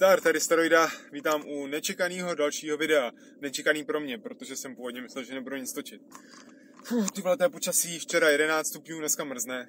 [0.00, 3.12] Zdar, tady Steroida, vítám u nečekaného dalšího videa.
[3.40, 6.02] Nečekaný pro mě, protože jsem původně myslel, že nebudu nic točit.
[6.84, 9.68] Fuh, ty to je počasí, včera 11 stupňů, dneska mrzne.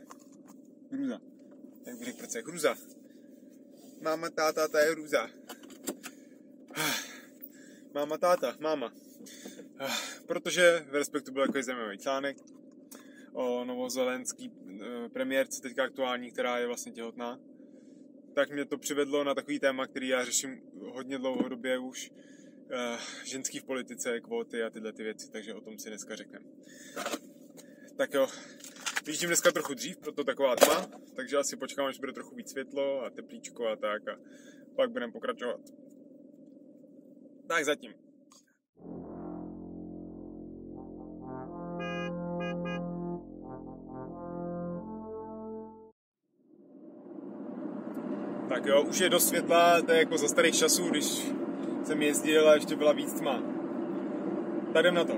[0.91, 1.19] Hruza.
[1.85, 2.75] Jak řekl, je hruza.
[4.01, 5.29] Máma, táta, to je hruza.
[7.93, 8.93] Máma, táta, máma.
[10.27, 12.37] Protože v Respektu byl takový zajímavý článek
[13.33, 17.39] o novozelenský eh, premiérce, teďka aktuální, která je vlastně těhotná
[18.33, 22.11] tak mě to přivedlo na takový téma, který já řeším hodně dlouhodobě už.
[22.11, 26.45] Uh, ženský v politice, kvóty a tyhle ty věci, takže o tom si dneska řekneme.
[27.97, 28.27] Tak jo,
[29.05, 33.01] vyjíždím dneska trochu dřív, proto taková tma, takže asi počkám, až bude trochu víc světlo
[33.01, 34.19] a teplíčko a tak a
[34.75, 35.59] pak budeme pokračovat.
[37.47, 37.93] Tak zatím.
[48.61, 51.31] Tak jo, už je dost světla, to je jako za starých časů, když
[51.83, 53.39] jsem jezdil a ještě byla víc tma.
[54.73, 55.13] Tak jdem na to.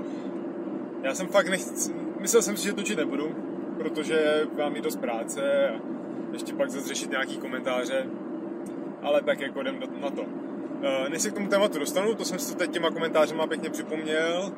[1.01, 3.35] Já jsem fakt nechci, myslel jsem si, že točit nebudu,
[3.77, 5.79] protože mám i dost práce a
[6.33, 8.05] ještě pak zase řešit nějaký komentáře,
[9.01, 10.25] ale tak jako jdem na to.
[10.83, 14.51] Eh, než se k tomu tématu dostanu, to jsem si teď těma komentářema pěkně připomněl,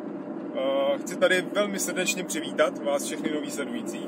[0.55, 4.07] eh, chci tady velmi srdečně přivítat vás všechny nový sledující.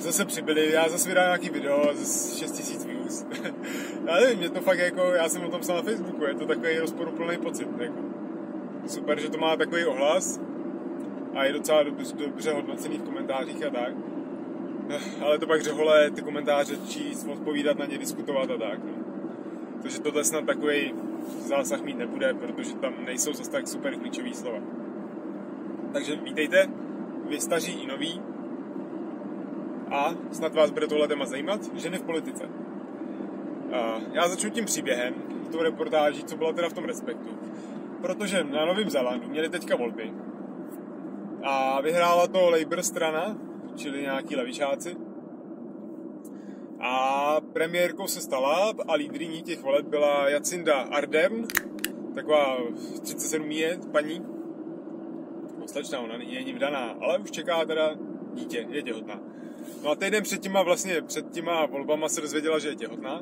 [0.00, 3.26] Zase přibyli, já zase vydám nějaký video, zase 6000 views.
[4.06, 6.46] já nevím, mě to fakt jako, já jsem o tom psal na Facebooku, je to
[6.46, 7.68] takový rozporuplný pocit.
[7.78, 7.98] Jako.
[8.86, 10.40] Super, že to má takový ohlas
[11.34, 13.94] a je docela dobře, dobře hodnocený v komentářích a tak.
[15.22, 18.84] Ale to pak řehole ty komentáře číst, odpovídat na ně, diskutovat a tak.
[18.84, 19.04] No.
[19.82, 20.94] Takže tohle snad takový
[21.38, 24.58] zásah mít nebude, protože tam nejsou zase tak super klíčový slova.
[25.92, 26.68] Takže vítejte,
[27.28, 28.22] vy staří i noví,
[29.94, 32.48] a snad vás bude tohle téma zajímat, ženy v politice.
[34.12, 35.14] Já začnu tím příběhem,
[35.52, 37.28] tou reportáží, co byla teda v tom respektu.
[38.00, 40.12] Protože na Novém Zélandu měli teďka volby
[41.42, 43.36] a vyhrála to Labour strana,
[43.76, 44.96] čili nějaký levičáci.
[46.80, 51.46] A premiérkou se stala a lídriní těch voleb byla Jacinda Ardern,
[52.14, 52.56] taková
[53.02, 54.26] 37 je paní,
[55.66, 57.90] slečna, ona není vdaná, ale už čeká teda
[58.34, 59.20] dítě, je těhotná.
[59.82, 63.20] No a týden před těma, vlastně před těma volbama se dozvěděla, že je těhotná.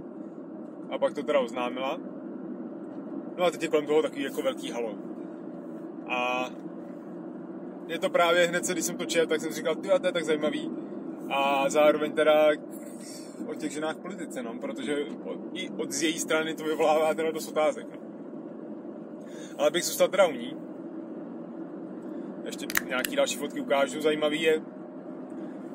[0.91, 1.99] A pak to teda oznámila.
[3.37, 4.95] No a teď je kolem toho takový jako velký halo.
[6.09, 6.51] A
[7.87, 10.13] je to právě hned se, když jsem to četl, tak jsem říkal, ty to je
[10.13, 10.71] tak zajímavý.
[11.31, 12.49] A zároveň teda
[13.47, 15.07] o těch ženách v politice, no, protože
[15.53, 17.87] i od z její strany to vyvolává teda dost otázek.
[17.91, 17.99] No.
[19.59, 20.57] Ale bych zůstal teda u ní.
[22.45, 24.01] Ještě nějaký další fotky ukážu.
[24.01, 24.63] Zajímavý je,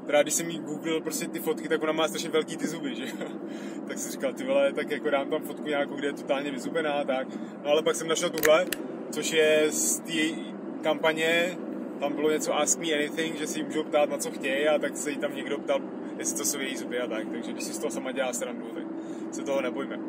[0.07, 2.95] Právě když jsem jí googlil prostě ty fotky, tak ona má strašně velký ty zuby,
[2.95, 3.05] že
[3.87, 7.03] tak jsem říkal, ty vole, tak jako dám tam fotku nějakou, kde je totálně vyzubená,
[7.03, 7.27] tak.
[7.63, 8.65] No ale pak jsem našel tuhle,
[9.11, 10.41] což je z té
[10.83, 11.57] kampaně,
[11.99, 14.79] tam bylo něco Ask Me Anything, že si jí můžou ptát na co chtějí a
[14.79, 15.81] tak se jí tam někdo ptal,
[16.17, 17.29] jestli to jsou její zuby a tak.
[17.31, 18.83] Takže když si z toho sama dělá srandu, tak
[19.31, 19.99] se toho nebojme.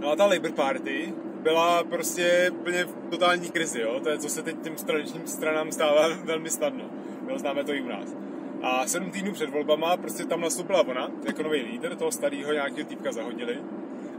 [0.00, 4.00] No a ta Labour Party byla prostě úplně v totální krizi, jo.
[4.00, 6.84] To je, co se teď těm straničním stranám stává velmi snadno.
[7.28, 8.16] Jo, známe to i u nás.
[8.62, 12.88] A sedm týdnů před volbama prostě tam nastoupila ona, jako nový líder, toho starého nějakého
[12.88, 13.58] týpka zahodili.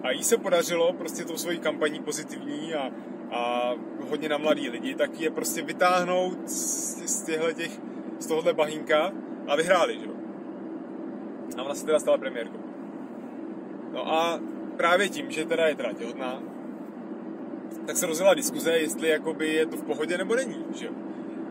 [0.04, 2.92] A jí se podařilo prostě tou svojí kampaní pozitivní a,
[3.32, 3.74] a
[4.10, 7.82] hodně na mladý lidi, tak je prostě vytáhnout z, z těch,
[8.20, 9.12] z tohohle bahínka
[9.48, 10.14] a vyhráli, že jo.
[11.58, 12.60] A ona se teda stala premiérkou.
[13.94, 14.40] No a
[14.78, 16.42] právě tím, že teda je teda těhotná,
[17.86, 20.92] tak se rozjela diskuze, jestli jakoby je to v pohodě nebo není, že jo.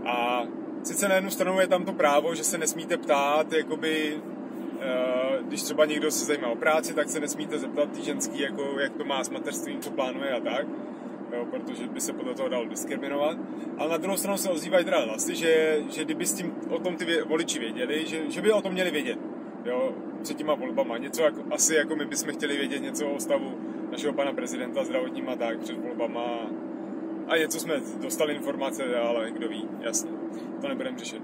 [0.06, 0.42] A
[0.82, 5.62] sice na jednu stranu je tam to právo, že se nesmíte ptát, jakoby, uh, když
[5.62, 9.04] třeba někdo se zajímá o práci, tak se nesmíte zeptat ty ženský, jako, jak to
[9.04, 10.66] má s mateřstvím, co plánuje a tak,
[11.32, 13.36] jo, protože by se podle toho dalo diskriminovat.
[13.78, 16.96] Ale na druhou stranu se ozývají teda hlasy, že, že kdyby s tím o tom
[16.96, 19.18] ty voliči věděli, že, že by o tom měli vědět,
[19.64, 20.98] jo, před těma volbama.
[20.98, 23.58] Něco jako, asi jako my bychom chtěli vědět něco o stavu
[23.90, 26.50] našeho pana prezidenta zdravotním a tak před volbama
[27.28, 30.10] a něco jsme dostali informace, ale kdo ví, jasně,
[30.60, 31.22] to nebudeme řešit.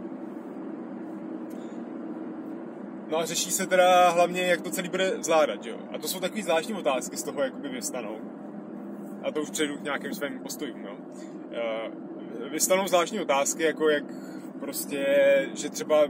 [3.09, 5.77] No a řeší se teda hlavně, jak to celý bude zvládat, jo.
[5.95, 8.19] A to jsou takové zvláštní otázky z toho, jakoby vystanou.
[9.23, 10.97] A to už přejdu k nějakým svým postojům, jo.
[10.97, 11.95] Uh,
[12.51, 14.05] vystanou zvláštní otázky, jako jak
[14.61, 15.07] prostě,
[15.55, 16.05] že třeba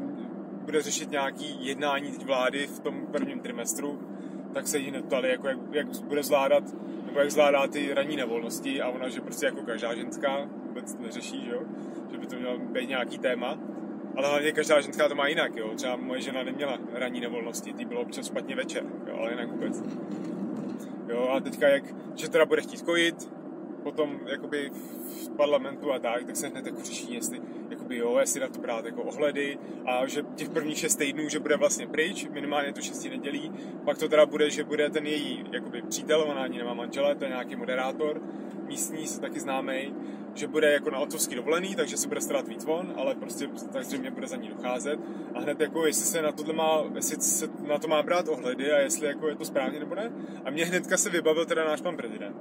[0.64, 4.00] bude řešit nějaký jednání vlády v tom prvním trimestru,
[4.54, 6.64] tak se jí neptali, jako jak, jak bude zvládat
[7.06, 11.44] nebo jak zvládá ty ranní nevolnosti a ona, že prostě jako každá ženská vůbec neřeší,
[11.44, 11.62] že jo?
[12.10, 13.58] že by to mělo být nějaký téma.
[14.16, 15.70] Ale hlavně každá ženská to má jinak, jo.
[15.74, 19.82] Třeba moje žena neměla ranní nevolnosti, ty bylo občas špatně večer, jo, ale jinak vůbec.
[21.08, 21.84] Jo, a teďka jak,
[22.16, 23.28] že teda bude chtít kojit,
[23.78, 24.70] potom jakoby
[25.24, 27.40] v parlamentu a tak, tak se hned jako řeší, jestli,
[27.70, 31.38] jakoby jo, jestli na to brát jako ohledy a že těch prvních šest týdnů, že
[31.38, 33.52] bude vlastně pryč, minimálně to šesti nedělí,
[33.84, 37.24] pak to teda bude, že bude ten její jakoby přítel, ona ani nemá manžele, to
[37.24, 38.22] je nějaký moderátor,
[38.68, 39.94] místní, se taky známý,
[40.34, 43.84] že bude jako na otcovský dovolený, takže se bude starat víc von, ale prostě tak
[43.84, 45.00] zřejmě bude za ní docházet.
[45.34, 48.72] A hned jako, jestli se na tohle má, jestli se na to má brát ohledy
[48.72, 50.12] a jestli jako je to správně nebo ne.
[50.44, 52.36] A mě hnedka se vybavil teda náš pan prezident.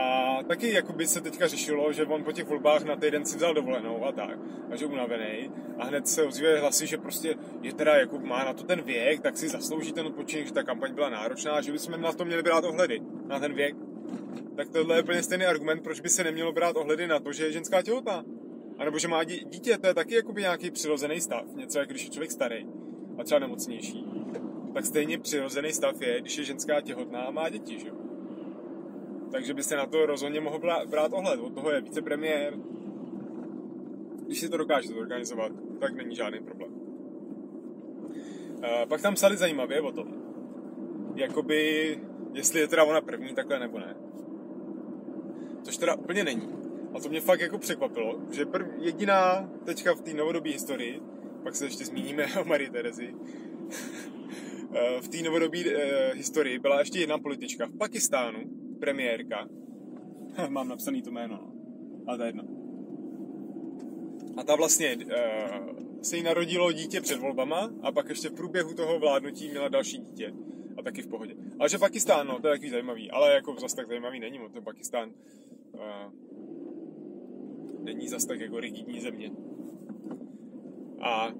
[0.00, 3.36] A taky jako by se teďka řešilo, že on po těch volbách na týden si
[3.36, 4.38] vzal dovolenou a tak,
[4.70, 5.50] a že unavený.
[5.78, 9.20] A hned se ozývají hlasy, že prostě je teda, jako má na to ten věk,
[9.20, 12.42] tak si zaslouží ten odpočinek, že ta kampaň byla náročná, že bychom na to měli
[12.42, 13.76] brát ohledy, na ten věk
[14.56, 17.44] tak tohle je úplně stejný argument, proč by se nemělo brát ohledy na to, že
[17.44, 18.24] je ženská těhotná.
[18.78, 21.44] A nebo že má dítě, to je taky jakoby nějaký přirozený stav.
[21.54, 22.66] Něco jak když je člověk starý
[23.18, 24.04] a třeba nemocnější.
[24.74, 27.99] Tak stejně přirozený stav je, když je ženská těhotná a má děti, že jo.
[29.32, 31.40] Takže by se na to rozhodně mohl brát ohled.
[31.40, 32.54] Od toho je vicepremiér.
[34.26, 36.72] Když si to dokáže zorganizovat, tak není žádný problém.
[36.72, 36.80] Uh,
[38.88, 40.14] pak tam psali zajímavě o tom,
[41.14, 41.98] jakoby,
[42.32, 43.96] jestli je teda ona první takhle nebo ne
[45.62, 46.48] což teda úplně není.
[46.94, 51.00] A to mě fakt jako překvapilo, že prv, jediná teďka v té novodobé historii,
[51.42, 53.10] pak se ještě zmíníme o Marie Terezi,
[55.00, 58.38] v té novodobé eh, historii byla ještě jedna politička v Pakistánu,
[58.80, 59.48] premiérka.
[60.48, 61.52] Mám napsaný to jméno, no.
[62.06, 62.44] ale to je jedno.
[64.36, 65.60] A ta vlastně eh,
[66.02, 69.98] se jí narodilo dítě před volbama a pak ještě v průběhu toho vládnutí měla další
[69.98, 70.32] dítě
[70.76, 71.34] a taky v pohodě.
[71.58, 74.62] Ale že Pakistán, no, to je takový zajímavý, ale jako zase tak zajímavý není, to
[74.62, 75.10] Pakistán
[75.72, 75.80] uh,
[77.84, 79.30] není zase tak jako rigidní země.
[81.00, 81.34] A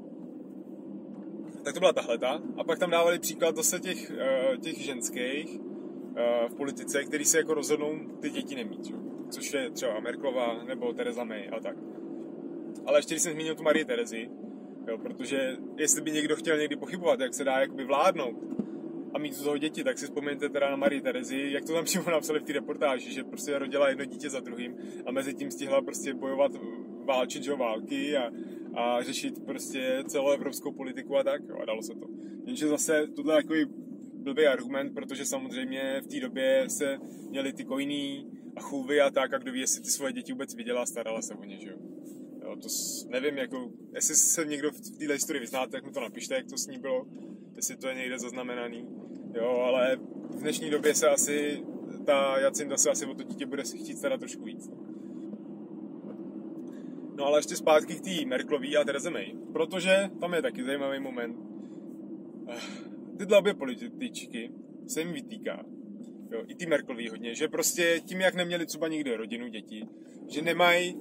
[1.64, 2.42] tak to byla tahleta.
[2.56, 5.69] A pak tam dávali příklad zase těch, uh, těch ženských uh,
[6.48, 8.98] v politice, který se jako rozhodnou ty děti nemít, jo?
[9.30, 11.76] což je třeba Merklova nebo Tereza May a tak.
[12.86, 14.30] Ale ještě když jsem zmínil tu Marie Terezi,
[14.88, 18.36] jo, protože jestli by někdo chtěl někdy pochybovat, jak se dá jakoby vládnout,
[19.14, 21.84] a mít z toho děti, tak si vzpomeňte teda na Marie Terezi, jak to tam
[21.84, 25.50] přímo napsali v té reportáži, že prostě rodila jedno dítě za druhým a mezi tím
[25.50, 26.52] stihla prostě bojovat,
[27.04, 28.30] válčit, že války a,
[28.74, 32.06] a řešit prostě celou evropskou politiku a tak, jo, a dalo se to.
[32.46, 33.66] Jenže zase tohle je takový
[34.20, 39.34] blbý argument, protože samozřejmě v té době se měli ty kojný a chůvy a tak,
[39.34, 41.70] a kdo ví, jestli ty svoje děti vůbec viděla a starala se o ně, že
[41.70, 41.76] jo.
[42.43, 46.00] jo to s, nevím, jako, jestli se někdo v této historii vyznáte, tak mi to
[46.00, 47.06] napište, jak to s ní bylo,
[47.56, 48.88] jestli to je někde zaznamenaný.
[49.34, 49.96] Jo, ale
[50.31, 51.62] v dnešní době se asi
[52.06, 54.70] ta Jacinda se asi o to dítě bude chtít starat trošku víc.
[57.14, 61.00] No ale ještě zpátky k té Merklový a Therese May, protože tam je taky zajímavý
[61.00, 61.37] moment.
[63.20, 64.50] Tyhle obě političky
[64.87, 65.64] se jim vytýká,
[66.31, 69.87] jo, i ty Merklový hodně, že prostě tím, jak neměli třeba nikdy rodinu, děti,
[70.28, 70.96] že nemají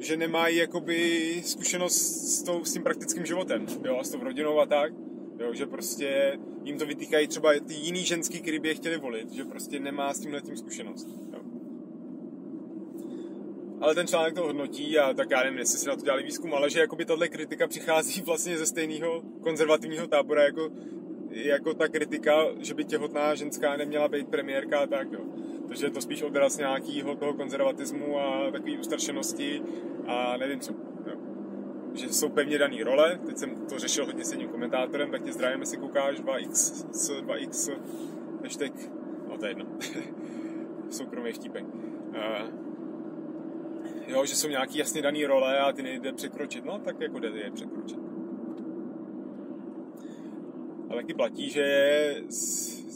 [0.00, 4.60] že nemají jakoby zkušenost s, tou, s tím praktickým životem, jo, a s tou rodinou
[4.60, 4.92] a tak,
[5.38, 9.32] Jo, že prostě jim to vytýkají třeba ty jiný ženský, který by je chtěli volit,
[9.32, 11.08] že prostě nemá s tímhle tím zkušenost.
[11.32, 11.40] Jo.
[13.80, 16.54] Ale ten článek to hodnotí a tak já nevím, jestli si na to dělali výzkum,
[16.54, 20.70] ale že jakoby tahle kritika přichází vlastně ze stejného konzervativního tábora jako,
[21.44, 25.20] jako ta kritika, že by těhotná ženská neměla být premiérka a tak, jo.
[25.68, 29.62] Takže je to spíš odraz nějakého toho konzervatismu a takové ustrašenosti
[30.06, 30.72] a nevím co
[31.98, 33.18] že jsou pevně dané role.
[33.26, 36.86] Teď jsem to řešil hodně s jedním komentátorem, tak tě zdravím, jestli koukáš 2x,
[37.24, 37.78] 2x,
[38.42, 38.72] hashtag,
[39.28, 39.66] no to je jedno,
[40.90, 41.64] soukromý vtípek.
[41.64, 42.48] Uh,
[44.06, 47.28] jo, že jsou nějaký jasně dané role a ty nejde překročit, no tak jako jde
[47.28, 48.07] je překročit.
[50.90, 52.16] A taky platí, že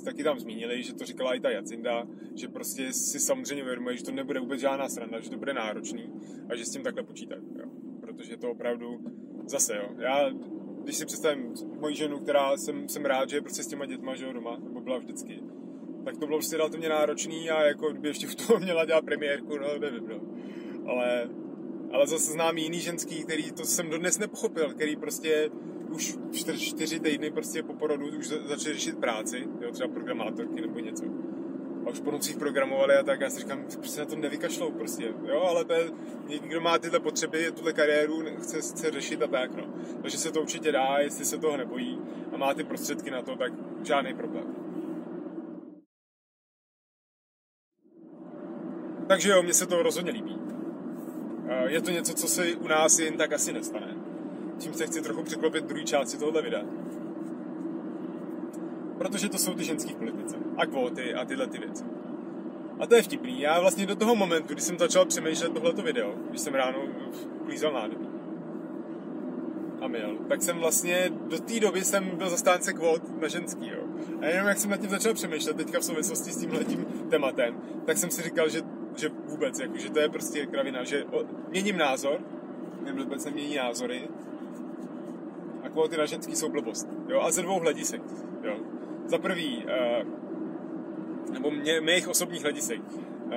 [0.04, 4.04] taky tam zmínili, že to říkala i ta Jacinda, že prostě si samozřejmě uvědomuje, že
[4.04, 6.12] to nebude vůbec žádná sranda, že to bude náročný
[6.48, 7.38] a že s tím takhle počítat.
[7.58, 7.82] Jo
[8.22, 9.00] protože to opravdu
[9.46, 9.88] zase, jo.
[9.98, 10.30] Já,
[10.82, 14.14] když si představím moji ženu, která jsem, jsem rád, že je prostě s těma dětma,
[14.14, 15.40] že jo, doma, nebo byla vždycky,
[16.04, 19.58] tak to bylo prostě relativně náročný a jako kdyby ještě v toho měla dělat premiérku,
[19.58, 20.20] no nevím, no.
[20.86, 21.28] Ale,
[21.92, 25.50] ale zase znám jiný ženský, který to jsem dodnes nepochopil, který prostě
[25.94, 30.78] už čtyři, čtyři týdny prostě po porodu už začali řešit práci, jo, třeba programátorky nebo
[30.78, 31.04] něco
[31.86, 35.14] a už po nocích programovali a tak, já si říkám, prostě na to nevykašlou prostě,
[35.24, 35.90] jo, ale to je,
[36.28, 39.64] někdo má tyhle potřeby, tuhle kariéru, chce, chce řešit a tak, no.
[40.02, 41.98] Takže se to určitě dá, jestli se toho nebojí
[42.32, 44.44] a má ty prostředky na to, tak žádný problém.
[49.08, 50.38] Takže jo, mně se to rozhodně líbí.
[51.66, 54.01] Je to něco, co se u nás jen tak asi nestane.
[54.58, 56.62] Tím se chci trochu překlopit druhý části tohohle videa.
[58.98, 60.36] Protože to jsou ty ženský politice.
[60.56, 61.84] A kvóty a tyhle ty věci.
[62.78, 63.40] A to je vtipný.
[63.40, 66.78] Já vlastně do toho momentu, kdy jsem začal přemýšlet tohleto video, když jsem ráno
[67.40, 68.12] uklízel nádobí
[69.82, 73.82] a měl, tak jsem vlastně do té doby jsem byl zastánce kvót na ženský, jo.
[74.20, 77.56] A jenom jak jsem nad tím začal přemýšlet teďka v souvislosti s tímhletím tématem,
[77.86, 78.62] tak jsem si říkal, že,
[78.96, 82.20] že vůbec, jako, že to je prostě kravina, že o, měním názor,
[82.92, 84.08] vůbec nemění názory,
[85.72, 86.88] kvóty na ženský jsou blbost.
[87.08, 87.20] Jo?
[87.20, 88.02] A ze dvou hledisek.
[88.42, 88.56] Jo?
[89.06, 89.72] Za prvý, uh,
[91.32, 93.32] nebo mě, mých osobních hledisek, uh,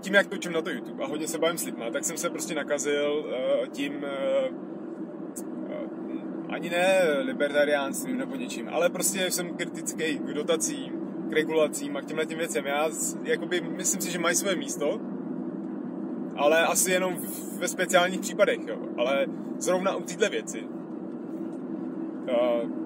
[0.00, 2.30] tím, jak točím na to YouTube a hodně se bavím s lidma, tak jsem se
[2.30, 4.72] prostě nakazil uh, tím, uh,
[6.48, 10.92] ani ne libertariánstvím nebo něčím, ale prostě jsem kritický k dotacím,
[11.28, 12.66] k regulacím a k těmhle těm věcem.
[12.66, 12.88] Já
[13.22, 15.00] jakoby, myslím si, že mají své místo,
[16.36, 17.16] ale asi jenom
[17.58, 18.78] ve speciálních případech, jo.
[18.96, 19.26] Ale
[19.58, 20.64] zrovna u téhle věci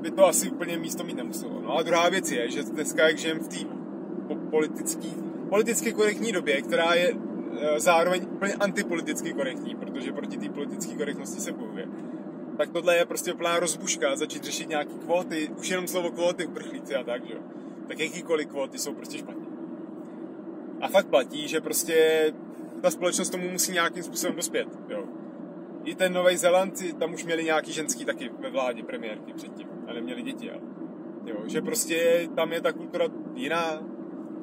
[0.01, 1.61] by to asi úplně místo mít nemuselo.
[1.61, 3.57] No a druhá věc je, že dneska, jak žijeme v té
[4.51, 5.15] politický,
[5.49, 7.21] politicky korektní době, která je uh,
[7.77, 11.89] zároveň úplně antipoliticky korektní, protože proti té politické korektnosti se bojuje,
[12.57, 16.95] tak tohle je prostě úplná rozbuška, začít řešit nějaký kvóty, už jenom slovo kvóty uprchlíci
[16.95, 17.41] a tak, že jo.
[17.89, 19.47] Tak jakýkoliv kvóty jsou prostě špatně.
[20.81, 22.33] A fakt platí, že prostě
[22.83, 25.05] ta společnost tomu musí nějakým způsobem dospět, jo.
[25.87, 29.93] I ten Nový Zéland, tam už měli nějaký ženský taky ve vládě premiérky předtím a
[29.93, 30.61] neměli děti, ale.
[31.27, 33.83] Jo, že prostě tam je ta kultura jiná,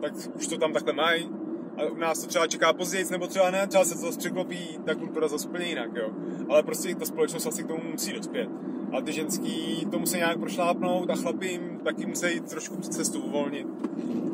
[0.01, 1.29] tak už to tam takhle mají.
[1.77, 4.79] A u nás to třeba čeká později, nebo třeba ne, třeba se to zase překlopí,
[4.85, 6.09] ta kultura zase úplně jinak, jo.
[6.49, 8.49] Ale prostě ta společnost asi k tomu musí dospět.
[8.91, 13.67] A ty ženský to musí nějak prošlápnout a chlapi jim taky musí trošku cestu uvolnit,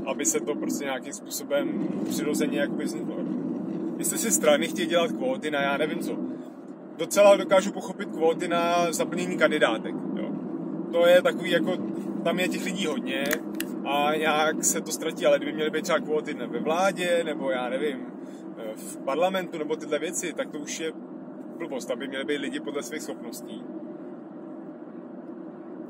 [0.05, 3.15] aby se to prostě nějakým způsobem přirozeně jakoby vzniklo.
[3.97, 6.28] Jestli si strany chtějí dělat kvóty na já nevím co,
[6.99, 9.95] docela dokážu pochopit kvóty na zaplnění kandidátek.
[10.15, 10.29] Jo.
[10.91, 11.77] To je takový jako,
[12.23, 13.23] tam je těch lidí hodně
[13.85, 17.69] a nějak se to ztratí, ale kdyby měly být třeba kvóty ve vládě, nebo já
[17.69, 18.05] nevím,
[18.75, 20.91] v parlamentu, nebo tyhle věci, tak to už je
[21.57, 23.63] blbost, aby měly být lidi podle svých schopností.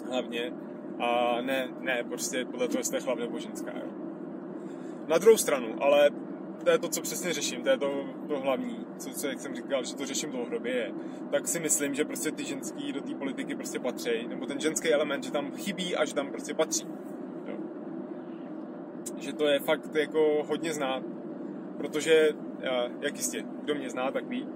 [0.10, 0.54] Hlavně.
[1.00, 3.72] A ne, ne, prostě podle toho, jestli je chlap nebo ženská.
[3.72, 3.92] Jo.
[5.08, 6.10] Na druhou stranu, ale
[6.64, 9.56] to je to, co přesně řeším, to je to, to hlavní, co, co, jak jsem
[9.56, 10.92] říkal, že to řeším dlouhodobě je,
[11.32, 14.94] tak si myslím, že prostě ty ženský do té politiky prostě patří, nebo ten ženský
[14.94, 16.88] element, že tam chybí a že tam prostě patří.
[17.48, 17.58] Jo.
[19.18, 21.04] Že to je fakt jako hodně znát,
[21.78, 22.30] protože,
[23.02, 24.48] jak jistě, kdo mě zná, tak ví,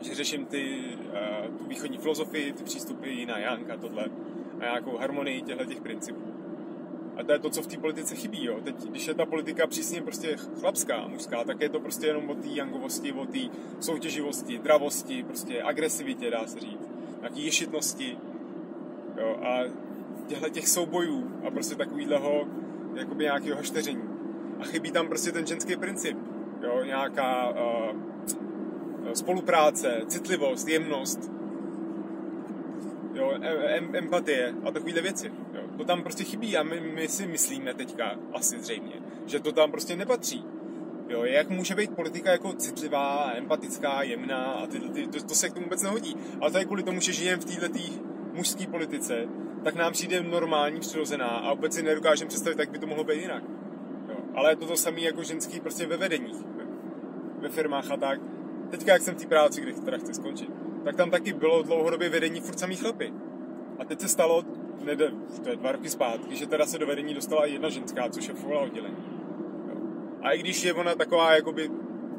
[0.00, 0.82] že řeším ty,
[1.58, 4.04] tu východní filozofii, ty přístupy jiná Janka, tohle,
[4.60, 6.33] a nějakou harmonii těchto těch principů.
[7.16, 8.44] A to je to, co v té politice chybí.
[8.44, 8.60] Jo.
[8.64, 12.34] Teď, když je ta politika přísně prostě chlapská, mužská, tak je to prostě jenom o
[12.34, 13.38] té jangovosti, o té
[13.80, 16.90] soutěživosti, dravosti, prostě agresivitě, dá se říct,
[17.20, 18.18] nějaký ješitnosti.
[19.16, 19.36] Jo.
[19.42, 19.60] A
[20.26, 22.48] těchto těch soubojů a prostě takovýhleho
[22.94, 24.02] jakoby nějakého šteření.
[24.60, 26.18] A chybí tam prostě ten ženský princip.
[26.62, 26.84] Jo.
[26.84, 27.96] Nějaká uh,
[29.12, 31.30] spolupráce, citlivost, jemnost,
[33.14, 35.32] jo, em, empatie a takovéhle věci.
[35.76, 38.94] To tam prostě chybí a my, my si myslíme teďka, asi zřejmě,
[39.26, 40.44] že to tam prostě nepatří.
[41.08, 45.48] Jo, jak může být politika jako citlivá, empatická, jemná a ty, ty, to, to se
[45.48, 46.16] k tomu vůbec nehodí.
[46.40, 47.78] Ale to je kvůli tomu, že žijeme v této
[48.32, 49.28] mužské politice,
[49.64, 53.20] tak nám přijde normální, přirozená a vůbec si nedokážeme představit, jak by to mohlo být
[53.20, 53.42] jinak.
[54.08, 54.16] Jo.
[54.34, 56.64] Ale je to to samé jako ženský prostě ve vedeních, ve,
[57.38, 58.20] ve firmách a tak.
[58.70, 60.50] Teďka, jak jsem v té práci, kde teda chci skončit,
[60.84, 63.12] tak tam taky bylo dlouhodobě vedení furt samý chlapy.
[63.78, 64.44] A teď se stalo,
[64.84, 64.96] ne,
[65.42, 68.60] to je dva roky zpátky, že teda se do vedení dostala jedna ženská, je šefovala
[68.60, 68.96] oddělení.
[69.68, 69.76] Jo.
[70.22, 71.70] A i když je ona taková, jakoby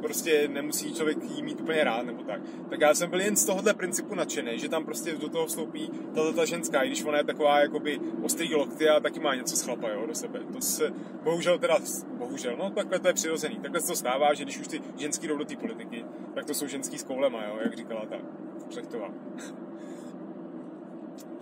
[0.02, 2.42] prostě nemusí člověk jí mít úplně rád nebo tak.
[2.70, 5.90] Tak já jsem byl jen z tohohle principu nadšený, že tam prostě do toho vstoupí
[6.16, 9.56] tato ta ženská, i když ona je taková jakoby ostrý lokty a taky má něco
[9.56, 10.40] z chlapa jo, do sebe.
[10.54, 10.94] To se
[11.24, 11.78] bohužel teda,
[12.18, 13.56] bohužel, no takhle to je přirozený.
[13.56, 16.54] Takhle se to stává, že když už ty ženský jdou do té politiky, tak to
[16.54, 18.18] jsou ženský s koulema, jo, jak říkala ta
[18.70, 19.10] Šlechtová.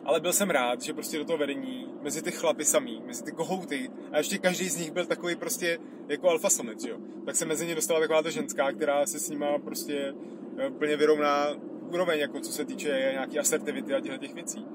[0.05, 3.31] Ale byl jsem rád, že prostě do toho vedení, mezi ty chlapy samý, mezi ty
[3.31, 6.97] kohouty, a ještě každý z nich byl takový prostě jako alfa samec, jo.
[7.25, 10.13] Tak se mezi ně dostala taková ta ženská, která se s nima prostě
[10.57, 11.47] eh, plně vyrovná
[11.91, 14.65] úroveň, jako co se týče nějaký asertivity a těchto těch věcí.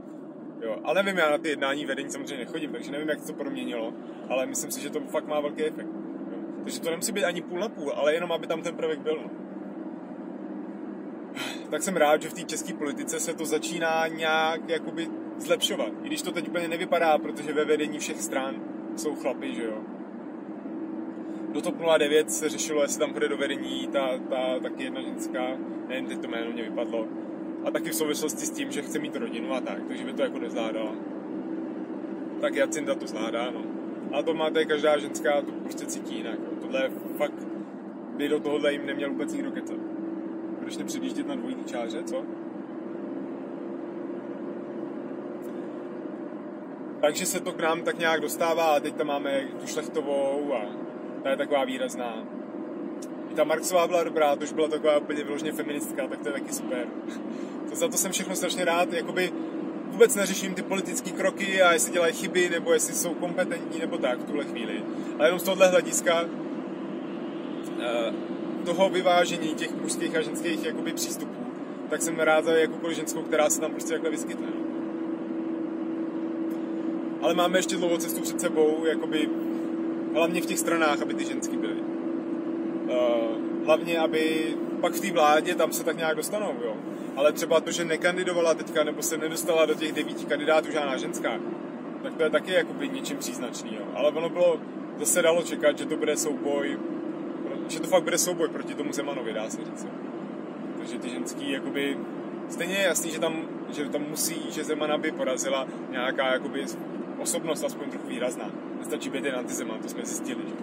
[0.61, 3.92] Jo, ale nevím, já na ty jednání vedení samozřejmě nechodím, takže nevím, jak to proměnilo,
[4.28, 5.88] ale myslím si, že to fakt má velký efekt.
[6.30, 6.38] Jo.
[6.62, 9.20] Takže to nemusí být ani půl na půl, ale jenom, aby tam ten prvek byl.
[9.23, 9.48] No
[11.70, 15.08] tak jsem rád, že v té české politice se to začíná nějak jakoby
[15.38, 15.92] zlepšovat.
[16.02, 18.54] I když to teď úplně nevypadá, protože ve vedení všech stran
[18.96, 19.78] jsou chlapy, že jo.
[21.52, 25.56] Do TOP 09 se řešilo, jestli tam půjde do vedení ta, ta taky jedna ženská,
[25.88, 27.06] nevím, teď to jméno mě vypadlo.
[27.64, 30.22] A taky v souvislosti s tím, že chce mít rodinu a tak, takže by to
[30.22, 30.92] jako nezvládala.
[32.40, 33.62] tak Jacinda to zvládá, no.
[34.12, 36.38] A to máte každá ženská, to prostě cítí jinak.
[36.60, 37.46] Tohle fakt,
[38.16, 39.88] by do tohohle jim neměl vůbec nikdo kecat.
[40.68, 42.22] Budeš nepředjíždět na dvojitý čáře, co?
[47.00, 50.60] Takže se to k nám tak nějak dostává a teď tam máme tu šlechtovou a
[51.22, 52.25] ta je taková výrazná.
[53.30, 56.32] I ta Marxová byla dobrá, to už byla taková úplně vyloženě feministka, tak to je
[56.32, 56.87] taky super.
[57.70, 59.32] To, za to jsem všechno strašně rád, jakoby
[59.87, 64.18] vůbec neřeším ty politické kroky a jestli dělají chyby, nebo jestli jsou kompetentní, nebo tak
[64.18, 64.82] v tuhle chvíli.
[65.18, 66.28] Ale jenom z tohohle hlediska uh,
[68.68, 71.40] toho vyvážení těch mužských a ženských jakoby přístupů,
[71.90, 74.46] tak jsem rád za jakoukoliv ženskou, která se tam prostě takhle vyskytne.
[77.22, 79.28] Ale máme ještě dlouhou cestu před sebou, jakoby
[80.14, 81.75] hlavně v těch stranách, aby ty ženský byly.
[81.75, 86.76] Uh, hlavně, aby pak v té vládě tam se tak nějak dostanou, jo.
[87.16, 91.40] Ale třeba to, že nekandidovala teďka, nebo se nedostala do těch devíti kandidátů žádná ženská,
[92.02, 93.84] tak to je taky jakoby něčím příznačný, jo.
[93.94, 94.60] Ale ono bylo,
[94.98, 96.78] zase dalo čekat, že to bude souboj,
[97.68, 99.87] že to fakt bude souboj proti tomu Zemanovi, dá se říct.
[100.78, 101.98] Takže ty ženský, jakoby,
[102.48, 106.64] stejně je jasný, že tam, že tam musí, že Zemana by porazila nějaká, jakoby,
[107.18, 108.50] osobnost aspoň trochu výrazná.
[108.78, 110.54] Nestačí být jen antizeman, to jsme zjistili, že?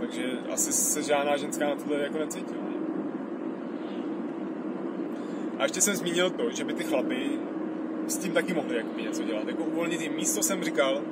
[0.00, 2.62] Takže asi se žádná ženská na tohle jako necítila.
[5.58, 7.30] A ještě jsem zmínil to, že by ty chlapy
[8.06, 9.48] s tím taky mohli jako něco dělat.
[9.48, 11.02] Jako uvolnit jim místo jsem říkal,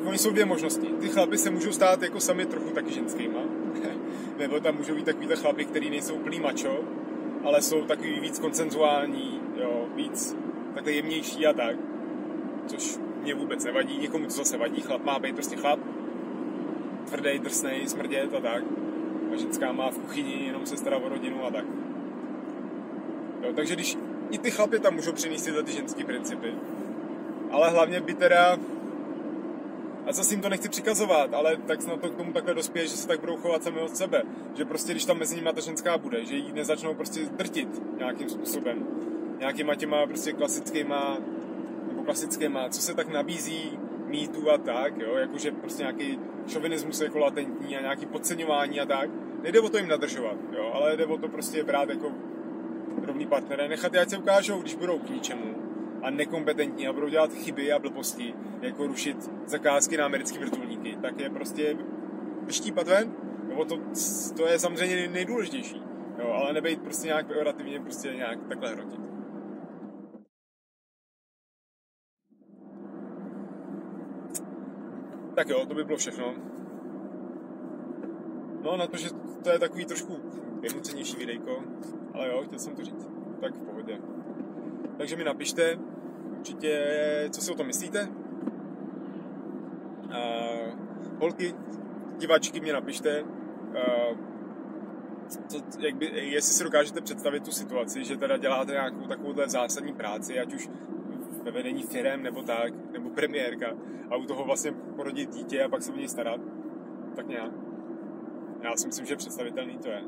[0.00, 0.86] uh, oni jsou dvě možnosti.
[0.86, 3.40] Ty chlapy se můžou stát jako sami trochu taky ženskýma,
[4.38, 6.84] nebo tam můžou být takový chlapy, který nejsou úplný mačo,
[7.44, 10.36] ale jsou takový víc koncenzuální, jo, víc
[10.74, 11.76] takhle jemnější a tak.
[12.66, 15.80] Což mě vůbec nevadí, někomu to zase vadí, chlap má být prostě chlap,
[17.04, 18.64] tvrdý, drsnej, smrdět a tak.
[19.32, 21.64] A ženská má v kuchyni jenom se stará o rodinu a tak.
[23.42, 23.96] Jo, takže když
[24.30, 26.54] i ty chlapy tam můžou přinést tyhle ty ženské principy,
[27.50, 28.58] ale hlavně by teda
[30.06, 32.96] a zase jim to nechci přikazovat, ale tak snad to k tomu takhle dospěje, že
[32.96, 34.22] se tak budou chovat sami od sebe.
[34.54, 38.28] Že prostě, když tam mezi nimi ta ženská bude, že ji nezačnou prostě drtit nějakým
[38.28, 38.86] způsobem.
[39.38, 41.18] Nějakýma těma prostě klasickýma,
[41.88, 47.18] nebo klasickýma, co se tak nabízí mýtu a tak, jo, jakože prostě nějaký šovinismus jako
[47.18, 49.10] latentní a nějaký podceňování a tak.
[49.42, 52.12] Nejde o to jim nadržovat, jo, ale jde o to prostě brát jako
[53.06, 55.63] rovný partnery, nechat ať se ukážou, když budou k ničemu
[56.04, 61.20] a nekompetentní a budou dělat chyby a blbosti, jako rušit zakázky na americké vrtulníky, tak
[61.20, 61.76] je prostě
[62.42, 63.12] vyštípat ven.
[63.48, 63.80] Nebo to,
[64.36, 65.82] to je samozřejmě nejdůležitější.
[66.18, 69.00] Jo, ale nebejt prostě nějak pejorativně prostě nějak takhle hrotit.
[75.34, 76.34] Tak jo, to by bylo všechno.
[78.62, 79.08] No na to, že
[79.42, 80.16] to je takový trošku
[80.60, 81.62] vynucenější videjko,
[82.14, 83.08] ale jo, chtěl jsem to říct.
[83.40, 84.00] Tak v pohodě.
[84.98, 85.78] Takže mi napište
[86.44, 88.08] určitě, co si o tom myslíte.
[90.04, 90.74] Uh,
[91.20, 91.54] holky,
[92.18, 94.16] diváčky mě napište, uh,
[95.48, 99.92] co, jak by, jestli si dokážete představit tu situaci, že teda děláte nějakou takovouhle zásadní
[99.92, 100.68] práci, ať už
[101.42, 103.72] ve vedení firem nebo tak, nebo premiérka
[104.10, 106.40] a u toho vlastně porodit dítě a pak se o něj starat,
[107.16, 107.52] tak nějak.
[108.62, 110.02] Já si myslím, že představitelný to je.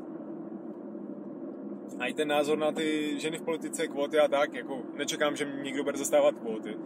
[1.99, 5.45] A i ten názor na ty ženy v politice, kvóty a tak, jako nečekám, že
[5.63, 6.77] někdo bude zastávat kvóty.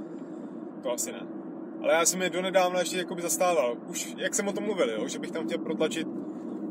[0.84, 1.28] To asi ne.
[1.82, 3.78] Ale já jsem je donedávna ještě jakoby zastával.
[3.88, 6.08] Už, jak jsem o tom mluvil, jo, že bych tam chtěl protlačit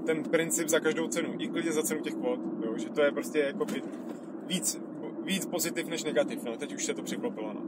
[0.06, 3.12] ten princip za každou cenu, i klidně za cenu těch kvót, jo, že to je
[3.12, 3.66] prostě jako
[4.46, 4.82] víc,
[5.24, 7.62] víc pozitiv než negativ, no, teď už se to přiklopilo, no.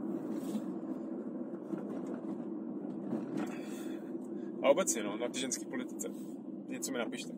[4.63, 6.09] A obecně, no, na ty ženské politice.
[6.67, 7.33] Něco mi napište.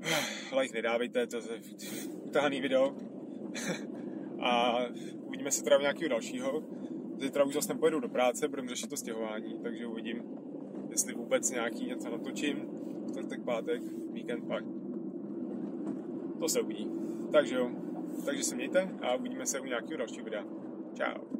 [0.56, 1.60] Like nedávejte, to je
[2.24, 2.96] utahaný video.
[4.40, 4.78] a
[5.22, 6.62] uvidíme se teda v nějakého dalšího.
[7.20, 10.22] Zítra už zase nepojedu do práce, budeme řešit to stěhování, takže uvidím,
[10.90, 12.70] jestli vůbec nějaký něco natočím.
[13.08, 13.82] Čtvrtek, pátek,
[14.12, 14.64] víkend pak.
[16.38, 16.90] To se uvidí.
[17.32, 17.70] Takže jo,
[18.24, 20.44] takže se mějte a uvidíme se u nějakého dalšího videa.
[20.94, 21.37] Ciao.